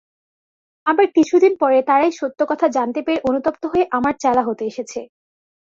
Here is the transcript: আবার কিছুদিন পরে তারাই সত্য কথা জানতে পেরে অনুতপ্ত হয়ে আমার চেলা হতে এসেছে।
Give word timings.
আবার 0.85 1.07
কিছুদিন 1.15 1.53
পরে 1.59 1.77
তারাই 1.81 2.11
সত্য 2.11 2.39
কথা 2.45 2.67
জানতে 2.67 2.99
পেরে 3.01 3.19
অনুতপ্ত 3.29 3.63
হয়ে 3.65 3.85
আমার 3.91 4.13
চেলা 4.19 4.43
হতে 4.45 4.63
এসেছে। 4.65 4.99